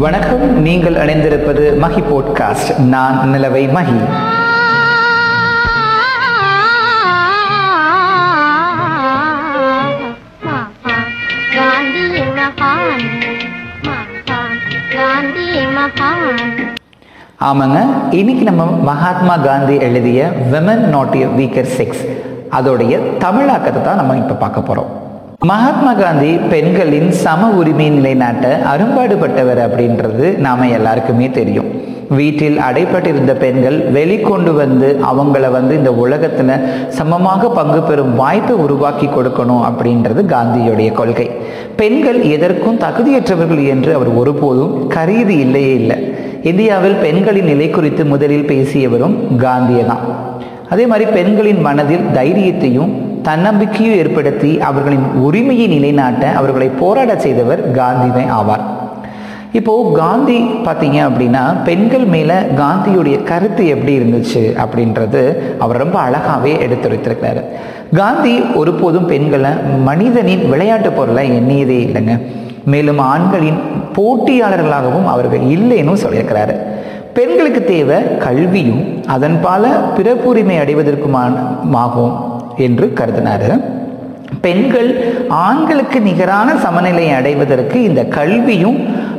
வணக்கம் 0.00 0.62
நீங்கள் 0.62 0.96
அடைந்திருப்பது 0.96 1.64
மகி 1.76 2.02
போட்காஸ்ட் 2.02 2.70
நான் 2.86 3.18
நிலவை 3.30 3.64
மஹி. 3.68 3.98
ஆமாங்க 17.42 17.78
இன்னைக்கு 18.10 18.44
நம்ம 18.44 18.64
மகாத்மா 18.84 19.34
காந்தி 19.42 19.74
எழுதிய 19.80 20.20
விமன் 20.52 20.84
நாட் 20.88 21.16
வீக்கர் 21.36 21.72
செக்ஸ் 21.76 22.02
அதோடைய 22.50 22.94
தமிழாக்கத்தை 23.18 23.82
தான் 23.82 23.96
நம்ம 23.96 24.16
இப்போ 24.16 24.34
பார்க்க 24.34 24.60
போகிறோம் 24.62 24.90
மகாத்மா 25.48 25.92
காந்தி 25.92 26.30
பெண்களின் 26.36 27.10
சம 27.10 27.46
உரிமையை 27.50 27.94
நிலைநாட்ட 27.94 28.46
அரும்பாடுபட்டவர் 28.72 29.60
அப்படின்றது 29.66 30.36
நாம 30.36 30.68
எல்லாருக்குமே 30.68 31.30
தெரியும். 31.30 31.68
வீட்டில் 32.08 32.58
அடைப்பட்டிருந்த 32.58 33.32
பெண்கள் 33.34 33.78
வெளிக்கொண்டு 33.92 34.52
வந்து 34.54 35.00
அவங்கள 35.12 35.50
வந்து 35.50 35.76
இந்த 35.76 35.94
உலகத்தில் 35.94 36.52
சமமாக 36.88 37.50
பங்கு 37.50 37.80
பெறும் 37.82 38.14
வாய்ப்பை 38.16 38.56
உருவாக்கி 38.56 39.06
கொடுக்கணும் 39.06 39.64
அப்படின்றது 39.70 40.22
காந்தியுடைய 40.34 40.92
கொள்கை. 40.92 41.30
பெண்கள் 41.76 42.22
எதற்கும் 42.22 42.78
தகுதியற்றவர்கள் 42.78 43.66
என்று 43.66 43.94
அவர் 43.94 44.14
ஒருபோதும் 44.14 44.86
கருதி 44.86 45.36
இல்லையே 45.36 45.74
இல்லை. 45.74 45.98
இந்தியாவில் 46.42 46.94
பெண்களின் 46.94 47.44
நிலை 47.44 47.70
குறித்து 47.70 48.04
முதலில் 48.04 48.48
பேசியவரும் 48.48 49.16
காந்தியதான். 49.38 50.04
அதே 50.68 50.86
மாதிரி 50.86 51.10
பெண்களின் 51.10 51.60
மனதில் 51.60 52.10
தைரியத்தையும் 52.14 52.90
தன்னம்பிக்கையும் 53.22 53.96
ஏற்படுத்தி 53.96 54.60
அவர்களின் 54.68 55.06
உரிமையை 55.26 55.66
நிலைநாட்ட 55.66 56.30
அவர்களை 56.40 56.68
போராட 56.82 57.16
செய்தவர் 57.24 57.62
காந்திவே 57.78 58.24
ஆவார். 58.38 58.64
இப்போ 59.58 59.72
காந்தி 59.94 60.36
பார்த்தீங்க 60.66 60.98
அப்படின்னா 61.06 61.42
பெண்கள் 61.64 62.04
மேல 62.14 62.32
காந்தியுடைய 62.60 63.22
கருத்து 63.30 63.62
எப்படி 63.66 63.98
இருந்துச்சு 63.98 64.42
அப்படின்றது 64.64 65.22
அவர் 65.58 65.82
ரொம்ப 65.84 65.96
அழகாவே 66.06 66.52
எடுத்துரைத்திருக்கிறாரு. 66.66 67.42
காந்தி 68.00 68.34
ஒருபோதும் 68.60 69.06
பெண்களை 69.06 69.50
மனிதனின் 69.84 70.48
விளையாட்டு 70.48 70.92
பொருளை 70.92 71.24
எண்ணியதே 71.30 71.78
இல்லைங்க. 71.86 72.14
மேலும் 72.64 72.98
ஆண்களின் 72.98 73.60
போட்டியாளர்களாகவும் 73.96 75.10
அவர்கள் 75.14 75.44
இல்லைன்னு 75.56 76.02
சொல்லியிருக்கிறாரு. 76.04 76.56
பெண்களுக்கு 77.14 77.64
தேவை 77.64 78.16
கல்வியும் 78.16 78.82
அதன் 79.06 79.38
பல 79.42 79.68
பிறப்புரிமை 79.96 80.56
அடைவதற்குமாகும் 80.64 82.14
என்று 82.66 82.86
கருதினார். 83.00 83.50
பெண்கள் 84.44 84.90
ஆண்களுக்கு 85.46 85.98
நிகரான 86.08 86.48
சமநிலையை 86.64 87.14
அடைவதற்கு 87.20 87.78
இந்த 87.88 88.02
கல்வியும் 88.16 88.78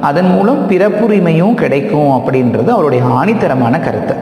அதன் 0.10 0.30
மூலம் 0.36 0.62
பிறப்புரிமையும் 0.70 1.58
கிடைக்கும் 1.62 2.12
அப்படின்றது 2.18 2.70
அவருடைய 2.76 3.02
ஆணித்தரமான 3.20 3.74
கருத்து. 3.88 4.16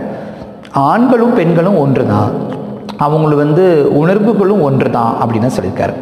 ஆண்களும் 0.91 1.35
பெண்களும் 1.39 1.77
ஒன்று 1.83 2.05
தான் 2.13 2.31
அவங்கள 3.05 3.33
வந்து 3.43 3.65
உணர்வுகளும் 4.01 4.63
ஒன்று 4.69 4.89
தான் 4.97 5.13
அப்படின்னு 5.21 5.51
சொல்லியிருக்காரு. 5.57 5.95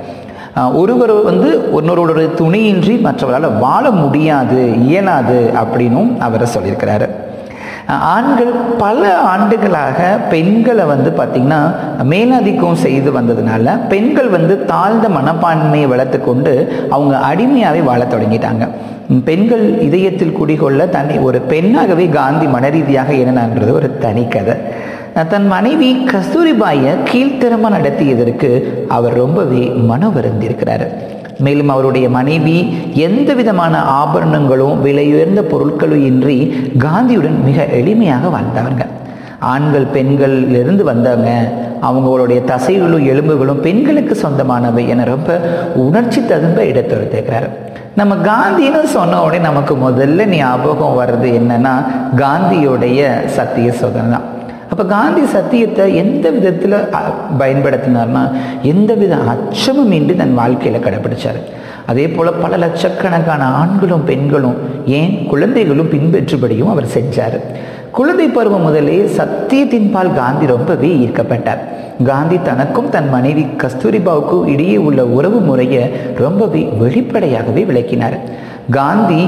ஒருவர் 0.81 1.13
வந்து 1.29 1.49
ஒன்னொருடைய 1.77 2.27
துணையின்றி 2.39 2.93
மற்றவரால் 3.05 3.57
வாழ 3.65 3.85
முடியாது 4.01 4.59
இயலாது 4.85 5.39
அப்படின்னும் 5.61 6.11
அவர் 6.27 6.51
சொல்லியிருக்கிறாரு. 6.53 7.07
ஆண்கள் 7.87 8.51
பல 8.77 9.17
ஆண்டுகளாக 9.17 10.17
பெண்களை 10.29 10.85
வந்து 10.85 11.13
பார்த்திங்கன்னா 11.17 11.59
மேலாதிக்கம் 12.03 12.73
செய்து 12.73 13.11
வந்ததுனால 13.11 13.87
பெண்கள் 13.87 14.27
வந்து 14.27 14.65
தாழ்ந்த 14.65 15.09
மனப்பான்மையை 15.09 15.87
வளர்த்து 15.87 16.23
கொண்டு 16.23 16.53
அவங்க 16.89 17.17
அடிமையாகவே 17.17 17.83
வாழ 17.83 18.07
தொடங்கிட்டாங்க. 18.09 18.67
பெண்கள் 19.25 19.81
இதயத்தில் 19.81 20.37
குடிகொள்ள 20.41 20.89
தன்னை 20.89 21.17
ஒரு 21.17 21.39
பெண்ணாகவே 21.39 22.09
காந்தி 22.09 22.45
மனரீதியாக 22.45 23.11
என்னன்றது 23.13 23.71
ஒரு 23.71 23.97
தனி 23.97 24.27
கதை. 24.27 24.55
தன் 25.29 25.47
மனைவி 25.47 26.05
கஸ்தூரிபாயை 26.05 26.91
கீழ்த்திறமாக 27.11 27.75
நடத்தியதற்கு 27.77 28.63
அவர் 28.87 29.13
ரொம்பவே 29.13 29.65
மன 29.65 30.07
வருந்திருக்கிறாரு 30.07 30.87
மேலும் 31.39 31.69
அவருடைய 31.69 32.09
மனைவி 32.09 32.57
எந்த 32.93 33.33
விதமான 33.33 33.81
ஆபரணங்களும் 33.81 34.85
விலையுயர்ந்த 34.85 35.41
பொருட்களும் 35.51 36.05
இன்றி 36.05 36.37
காந்தியுடன் 36.79 37.43
மிக 37.45 37.67
எளிமையாக 37.71 38.31
வாழ்ந்தாங்க 38.35 38.85
ஆண்கள் 39.39 39.87
பெண்கள்லேருந்து 39.93 40.81
வந்தவங்க 40.81 41.31
அவங்களுடைய 41.81 42.39
தசைகளும் 42.43 43.07
எலும்புகளும் 43.07 43.61
பெண்களுக்கு 43.61 44.15
சொந்தமானவை 44.15 44.87
என 44.87 45.03
ரொம்ப 45.03 45.39
உணர்ச்சி 45.75 46.25
தகுந்த 46.25 46.61
எடுத்துரைத்திருக்கிறார். 46.63 47.49
நம்ம 47.95 48.15
காந்தின்னு 48.15 48.83
சொன்ன 48.83 49.21
உடனே 49.23 49.43
நமக்கு 49.43 49.75
முதல்ல 49.75 50.25
ஞாபகம் 50.25 50.97
வர்றது 50.99 51.29
என்னன்னா 51.39 51.73
காந்தியுடைய 52.15 53.27
சத்திய 53.27 53.71
சோதனை 53.71 54.09
தான் 54.09 54.27
அப்போ 54.71 54.83
காந்தி 54.95 55.23
சத்தியத்தை 55.35 55.85
எந்த 56.01 56.25
விதத்தில் 56.35 56.75
பயன்படுத்தினார்னா 57.41 58.23
எந்த 58.71 58.91
வித 59.01 59.15
அச்சமும் 59.33 59.93
இன்றி 59.97 60.15
தன் 60.15 60.35
வாழ்க்கையில் 60.39 60.83
கடைபிடிச்சார். 60.85 61.39
அதே 61.91 62.05
போல் 62.07 62.39
பல 62.41 62.57
லட்சக்கணக்கான 62.63 63.43
ஆண்களும் 63.61 64.05
பெண்களும் 64.09 64.57
ஏன் 64.99 65.13
குழந்தைகளும் 65.31 65.91
பின்பற்றுபடியும் 65.93 66.71
அவர் 66.73 66.93
செஞ்சார். 66.97 67.37
குழந்தை 67.97 68.27
பருவம் 68.27 68.65
முதலே 68.67 68.97
சத்தியத்தின்பால் 69.19 70.11
காந்தி 70.21 70.45
ரொம்பவே 70.45 70.89
ஈர்க்கப்பட்டார். 71.03 71.61
காந்தி 72.09 72.37
தனக்கும் 72.47 72.89
தன் 72.95 73.09
மனைவி 73.09 73.43
கஸ்தூரிபாவுக்கும் 73.61 74.49
இடையே 74.53 74.77
உள்ள 74.87 75.01
உறவு 75.17 75.39
முறையை 75.49 75.83
ரொம்பவே 76.23 76.63
வெளிப்படையாகவே 76.81 77.63
விளக்கினார். 77.69 78.17
காந்தி 78.77 79.21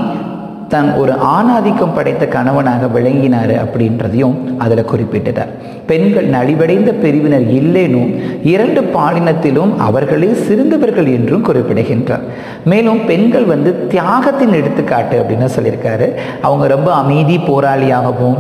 தன் 0.69 0.89
ஒரு 1.01 1.13
ஆணாதிக்கம் 1.37 1.95
படைத்த 1.95 2.25
கணவனாக 2.35 2.87
விளங்கினார் 2.95 3.53
அப்படின்றதையும் 3.63 4.35
அதில் 4.57 4.89
குறிப்பிட்டார் 4.91 5.51
பெண்கள் 5.89 6.27
நலிவடைந்த 6.29 6.89
பிரிவினர் 7.03 7.45
இல்லேனும் 7.59 8.09
இரண்டு 8.53 8.81
பாலினத்திலும் 8.95 9.71
அவர்களே 9.87 10.29
சிறந்தவர்கள் 10.47 11.07
என்றும் 11.17 11.45
குறிப்பிடுகின்றார். 11.47 12.25
மேலும் 12.65 12.99
பெண்கள் 13.05 13.45
வந்து 13.53 13.71
தியாகத்தின் 13.93 14.53
எடுத்துக்காட்டு 14.59 15.15
அப்படின்னு 15.21 15.47
சொல்லியிருக்காரு. 15.55 16.07
அவங்க 16.41 16.67
ரொம்ப 16.75 16.89
அமைதி 16.93 17.37
போராளியாகவும் 17.47 18.37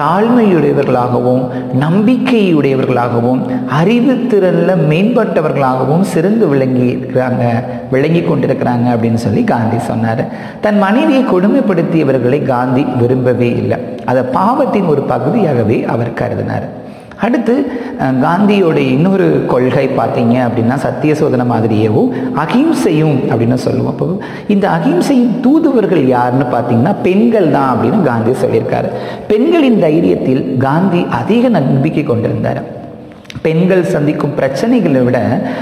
தாழ்மையுடையவர்களாகவும் 0.00 1.42
நம்பிக்கையுடையவர்களாகவும் 1.84 3.40
அறிவுத்திறனில் 3.80 4.84
மேம்பட்டவர்களாகவும் 4.90 6.04
சிறந்து 6.12 6.46
விளங்கி 6.48 6.86
இருக்கிறாங்க 6.94 7.44
விளங்கி 7.90 8.20
கொண்டிருக்கிறாங்க 8.20 8.86
அப்படின்னு 8.94 9.20
சொல்லி 9.26 9.44
காந்தி 9.44 9.78
சொன்னார். 9.90 10.24
தன் 10.60 10.78
மனைவியை 10.78 11.24
கொடுமைப்படுத்தியவர்களை 11.56 12.38
காந்தி 12.54 12.82
விரும்பவே 13.00 13.50
இல்லை. 13.60 13.78
அதை 14.10 14.22
பாவத்தின் 14.38 14.90
ஒரு 14.92 15.02
பகுதியாகவே 15.12 15.78
அவர் 15.92 16.18
கருதினார். 16.20 16.66
அடுத்து 17.24 17.54
காந்தியோட 18.24 18.78
இன்னொரு 18.94 19.26
கொள்கை 19.52 19.84
பார்த்தீங்க 19.98 20.34
அப்படின்னா 20.46 20.76
சத்திய 20.84 21.12
சோதனை 21.20 21.44
மாதிரியேவும் 21.52 22.10
அகிம்சையும் 22.44 23.16
அப்படின்னு 23.28 23.58
சொல்லுவோம். 23.66 23.92
அப்போ 23.94 24.08
இந்த 24.54 24.66
அகிம்சையின் 24.76 25.32
தூதுவர்கள் 25.44 26.04
யாருன்னு 26.16 26.46
பார்த்தீங்கன்னா 26.54 26.94
பெண்கள் 27.06 27.48
தான் 27.56 27.70
அப்படின்னு 27.72 28.00
காந்தி 28.10 28.34
சொல்லியிருக்காரு. 28.44 28.90
பெண்களின் 29.32 29.82
தைரியத்தில் 29.86 30.44
காந்தி 30.66 31.02
அதிக 31.20 31.48
நம்பிக்கை 31.58 32.04
கொண்டிருந்தார். 32.12 32.62
பெண்கள் 33.42 33.82
சந்திக்கும் 33.84 34.34
பிரச்சனைகளை 34.38 35.04
விட 35.04 35.18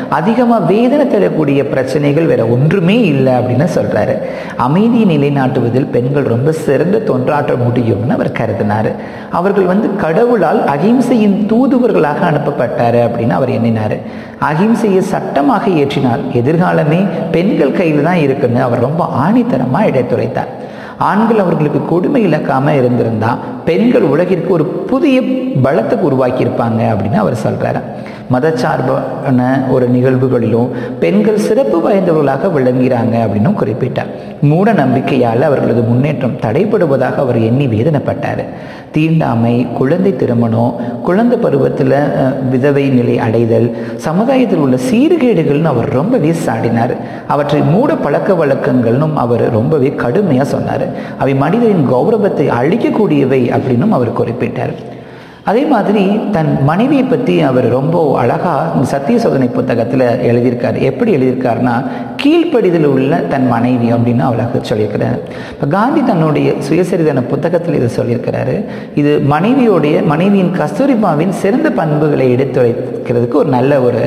அதிகமாக 0.09 0.65
வேதனை 0.65 1.07
தரக்கூடிய 1.09 1.65
பிரச்சனைகள் 1.65 2.27
வேற 2.27 2.47
ஒன்றுமே 2.47 3.01
இல்லை 3.01 3.33
அப்படின்னு 3.33 3.67
சொல்கிறாரு 3.77 4.15
அமைதியை 4.57 5.07
நிலைநாட்டுவதில் 5.13 5.91
பெண்கள் 5.91 6.23
ரொம்ப 6.23 6.53
சிறந்த 6.53 6.99
தொன்றாற்ற 6.99 7.55
முடியும்னு 7.65 8.17
அவர் 8.17 8.37
கருதினார். 8.41 8.91
அவர்கள் 9.31 9.65
வந்து 9.65 9.97
கடவுளால் 9.97 10.67
அகிம்சையின் 10.67 11.47
தூதுவர்களாக 11.53 12.21
அனுப்பப்பட்டார் 12.31 12.99
அப்படின்னு 13.07 13.37
அவர் 13.39 13.49
எண்ணினார். 13.49 13.97
அகிம்சையை 14.41 14.99
சட்டமாக 14.99 15.69
ஏற்றினால் 15.69 16.23
எதிர்காலமே 16.33 17.07
பெண்கள் 17.31 17.73
கையில் 17.73 18.03
தான் 18.03 18.23
இருக்குன்னு 18.27 18.63
அவர் 18.63 18.87
ரொம்ப 18.89 19.05
ஆணித்தரமாக 19.25 19.91
எடுத்துரைத்தார் 19.91 20.53
ஆண்கள் 21.03 21.39
அவர்களுக்கு 21.39 21.81
கொடுமை 21.85 22.23
இழக்காம 22.27 22.75
இருந்திருந்தா 22.75 23.31
பெண்கள் 23.65 24.03
உலகிற்கு 24.05 24.51
ஒரு 24.53 24.67
புதிய 24.87 25.19
பலத்துக்கு 25.63 26.09
உருவாக்கியிருப்பாங்க 26.11 26.81
அப்படின்னு 26.91 27.15
அவர் 27.15 27.43
சொல்கிறாரு 27.45 27.83
மதச்சார்பான 28.31 29.41
ஒரு 29.71 29.89
நிகழ்வுகளிலும் 29.89 30.69
பெண்கள் 31.01 31.39
சிறப்பு 31.39 31.91
வாய்ந்தவர்களாக 31.91 32.49
விளங்குகிறாங்க 32.49 33.15
அப்படின்னும் 33.25 33.59
குறிப்பிட்டார். 33.59 34.11
மூட 34.41 34.73
நம்பிக்கையால் 34.73 35.41
அவர்களது 35.41 35.83
முன்னேற்றம் 35.83 36.39
தடைப்படுவதாக 36.43 37.15
அவர் 37.15 37.41
எண்ணி 37.41 37.67
வேதனைப்பட்டார். 37.67 38.43
தீண்டாமை 38.93 39.67
குழந்தை 39.73 40.17
திருமணம் 40.17 40.75
குழந்தை 41.03 41.39
பருவத்தில் 41.39 41.91
அஹ், 41.91 42.49
விதவை 42.51 42.89
நிலை 42.89 43.19
அடைதல் 43.19 43.75
சமுதாயத்தில் 43.97 44.59
உள்ள 44.59 44.77
சீர்கேடுகள்னு 44.91 45.65
அவர் 45.65 45.89
ரொம்பவே 45.89 46.33
சாடினார். 46.47 46.95
அவற்றை 47.27 47.61
மூட 47.63 47.95
பழக்க 47.97 48.35
வழக்கங்கள்னும் 48.35 49.15
அவர் 49.15 49.51
ரொம்பவே 49.51 49.95
கடுமையாக 49.95 50.49
சொன்னார். 50.49 50.87
அவை 51.19 51.35
மனிதரின் 51.35 51.87
கௌரவத்தை 51.89 52.49
அழிக்கக்கூடியவை 52.51 53.51
அப்படின்னும் 53.51 53.91
அவர் 53.91 54.13
குறிப்பிட்டார். 54.13 54.75
அதே 55.51 55.63
மாதிரி 55.73 56.03
தன் 56.35 56.51
மனைவியை 56.69 57.05
பற்றி 57.05 57.35
அவர் 57.49 57.67
ரொம்ப 57.69 57.97
அழகாக 58.21 58.85
சத்திய 58.93 59.19
சோதனை 59.25 59.49
புத்தகத்தில் 59.57 60.05
எழுதியிருக்கார். 60.29 60.79
எப்படி 60.91 61.11
எழுதியிருக்காருன்னா 61.17 61.75
கீழ்ப்படிதல் 62.23 62.89
உள்ள 62.95 63.15
தன் 63.33 63.47
மனைவி 63.55 63.89
அப்படின்னு 63.93 64.25
அவளுக்கு 64.29 64.61
சொல்லியிருக்கிறார். 64.71 65.19
இப்போ 65.53 65.67
காந்தி 65.77 66.03
தன்னுடைய 66.11 66.51
சுயசரிதன 66.69 67.27
புத்தகத்தில் 67.33 67.79
இதை 67.81 67.91
சொல்லியிருக்கிறாரு. 67.99 68.57
இது 68.95 69.13
மனைவியோடைய 69.35 70.05
மனைவியின் 70.13 70.55
கஸ்தூரிபாவின் 70.61 71.35
சிறந்த 71.43 71.71
பண்புகளை 71.81 72.29
எடுத்துரைக்கிறதுக்கு 72.35 73.41
ஒரு 73.43 73.51
நல்ல 73.59 73.81
ஒரு 73.81 74.03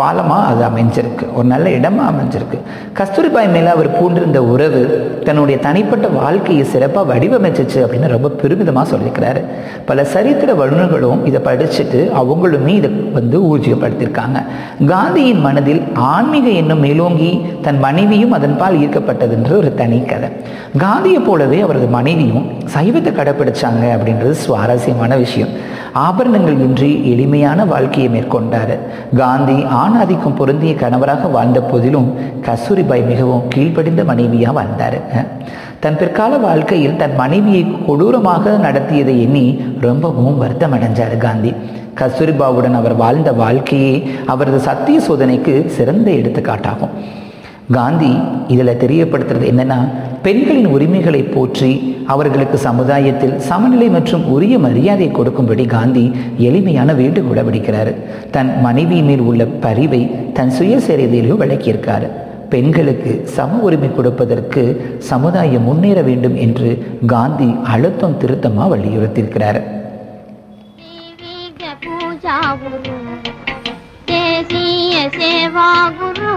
பாலமாக 0.00 0.48
அது 0.50 0.62
அமைஞ்சிருக்கு. 0.68 1.24
ஒரு 1.34 1.46
நல்ல 1.52 1.68
இடமா 1.78 2.04
அமைஞ்சிருக்கு. 2.10 2.58
கஸ்தூரிபாய் 2.98 3.52
மேலே 3.54 3.70
அவர் 3.76 3.90
பூண்டிருந்த 3.98 4.40
உறவு 4.54 4.82
தன்னுடைய 5.26 5.56
தனிப்பட்ட 5.66 6.06
வாழ்க்கையை 6.18 6.64
சிறப்பாக 6.72 7.04
வடிவமைச்சிச்சு 7.12 7.78
அப்படின்னு 7.84 8.12
ரொம்ப 8.14 8.28
பெருமிதமாக 8.42 8.86
சொல்லியிருக்கிறாரு 8.92 9.42
பல 9.90 10.04
சரித்திர 10.14 10.52
வல்லுநர்களும் 10.60 11.24
இதை 11.30 11.40
படிச்சுட்டு 11.48 12.00
அவங்களுமே 12.20 12.72
இதை 12.80 12.90
வந்து 13.16 13.38
ஊர்ஜியப்படுத்தியிருக்காங்க. 13.48 14.38
காந்தியின் 14.92 15.40
மனதில் 15.40 15.82
ஆன்மீக 15.94 16.48
எண்ணம் 16.60 16.84
மேலோங்கி 16.86 17.30
தன் 17.62 17.78
மனைவியும் 17.78 18.36
அதன்பால் 18.38 18.78
ஈர்க்கப்பட்டதுன்ற 18.84 19.52
ஒரு 19.56 19.72
தனி 19.74 20.00
கதை. 20.10 20.28
காந்தியை 20.84 21.20
போலவே 21.20 21.60
அவரது 21.60 21.88
மனைவியும் 21.98 22.46
சைவத்தை 22.76 23.12
கடைப்பிடிச்சாங்க 23.12 23.84
அப்படின்றது 23.96 24.34
சுவாரஸ்யமான 24.44 25.16
விஷயம். 25.24 25.52
ஆபரணங்கள் 25.92 26.58
இன்றி 26.58 27.10
எளிமையான 27.10 27.64
வாழ்க்கையை 27.64 28.20
மேற்கொண்டார். 28.20 28.78
காந்தி 29.16 29.52
ஆணாதிக்கம் 29.52 30.36
பொருந்திய 30.36 30.74
கணவராக 30.74 31.26
வாழ்ந்த 31.26 31.60
போதிலும் 31.60 32.14
கஸ்தூரிபாய் 32.42 33.06
மிகவும் 33.06 33.42
கீழ்ப்படிந்த 33.54 34.04
மனைவியாக 34.04 34.54
வாழ்ந்தார். 34.54 34.98
தன் 35.80 35.98
பிற்கால 35.98 36.38
வாழ்க்கையில் 36.38 36.96
தன் 36.96 37.14
மனைவியை 37.16 37.76
கொடூரமாக 37.86 38.50
நடத்தியதை 38.50 39.20
எண்ணி 39.22 39.64
ரொம்பவும் 39.80 40.38
வருத்தம் 40.38 40.72
அடைஞ்சார் 40.72 41.16
காந்தி. 41.16 41.54
கஸ்தூரிபாவுடன் 41.94 42.74
அவர் 42.74 42.96
வாழ்ந்த 42.96 43.32
வாழ்க்கையே 43.32 44.10
அவரது 44.26 44.58
சத்திய 44.58 45.00
சோதனைக்கு 45.00 45.66
சிறந்த 45.66 46.10
எடுத்துக்காட்டாகும். 46.10 46.90
காந்தி 47.76 48.10
இதில் 48.52 48.80
தெரியப்படுத்துறது 48.82 49.46
என்னன்னா 49.52 49.78
பெண்களின் 50.22 50.68
உரிமைகளை 50.74 51.20
போற்றி 51.22 51.72
அவர்களுக்கு 52.12 52.58
சமுதாயத்தில் 52.58 53.34
சமநிலை 53.48 53.88
மற்றும் 53.96 54.24
உரிய 54.34 54.54
மரியாதை 54.58 55.08
கொடுக்கும்படி 55.10 55.64
காந்தி 55.74 56.04
எளிமையான 56.46 56.92
வேண்டுகோளை 57.00 57.42
விடுக்கிறார். 57.48 57.90
தன் 58.30 58.50
மனைவி 58.60 59.00
மேல் 59.08 59.24
உள்ள 59.30 59.44
பரிவை 59.64 60.00
தன் 60.36 60.52
சுயசரிதையிலும் 60.58 61.42
விளக்கியிருக்கார். 61.42 62.06
பெண்களுக்கு 62.52 63.12
சம 63.36 63.58
உரிமை 63.66 63.90
கொடுப்பதற்கு 63.94 64.62
சமுதாயம் 65.10 65.66
முன்னேற 65.68 66.02
வேண்டும் 66.02 66.36
என்று 66.44 66.70
காந்தி 67.06 67.48
அழுத்தம் 67.74 68.16
திருத்தமாக 68.22 68.70
வலியுறுத்தியிருக்கிறார். 68.74 69.60
தேசிய 74.04 74.94
சேவா 75.18 75.70
குரு. 76.00 76.34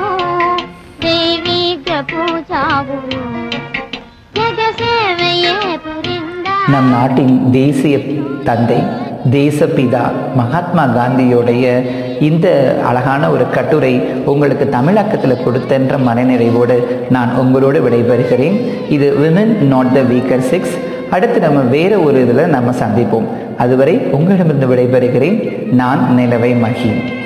நம் 6.68 6.89
நாட்டின் 6.89 7.51
தேசிய 7.51 8.00
தந்தை 8.44 8.77
தேசப்பிதா 9.31 10.12
மகாத்மா 10.36 10.83
காந்தியோடைய 10.83 11.65
இந்த 12.19 12.48
அழகான 12.86 13.30
ஒரு 13.30 13.50
கட்டுரை 13.50 14.00
உங்களுக்கு 14.25 14.69
தமிழாக்கத்தில் 14.77 15.44
கொடுத்தன்ற 15.45 15.98
மனநிறைவோடு 16.07 16.77
நான் 17.09 17.36
உங்களோடு 17.36 17.89
விடைபெறுகிறேன். 17.89 18.57
இது 18.89 19.13
women 19.19 19.57
not 19.74 19.94
the 19.94 20.00
weaker 20.00 20.39
six 20.39 20.77
அடுத்து 21.09 21.39
நம்ம 21.39 21.59
வேற 21.59 21.97
ஒரு 21.97 22.21
இதில் 22.21 22.45
நம்ம 22.45 22.71
சந்திப்போம். 22.71 23.27
அதுவரை 23.57 23.97
உங்களிடமிருந்து 23.97 24.75
விடைபெறுகிறேன். 24.75 25.63
நான் 25.71 26.15
நிலவை 26.18 26.54
மகி. 26.65 27.19